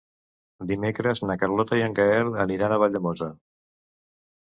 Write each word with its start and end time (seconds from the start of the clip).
Dimecres 0.71 1.21
na 1.27 1.35
Carlota 1.45 1.81
i 1.81 1.85
en 1.91 1.95
Gaël 2.01 2.35
aniran 2.47 2.77
a 2.79 2.83
Valldemossa. 2.87 3.33